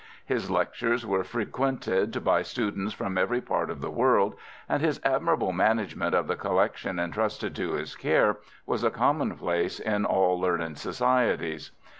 [0.25, 4.33] His lectures were frequented by students from every part of the world,
[4.67, 10.03] and his admirable management of the collection intrusted to his care was a commonplace in
[10.05, 11.69] all learned societies.